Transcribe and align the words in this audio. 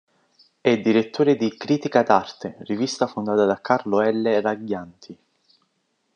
È 0.59 0.77
direttore 0.81 1.35
di 1.35 1.55
"Critica 1.55 2.01
d'Arte", 2.01 2.55
rivista 2.61 3.05
fondata 3.05 3.45
da 3.45 3.61
Carlo 3.61 3.99
L. 4.01 4.39
Ragghianti. 4.41 5.15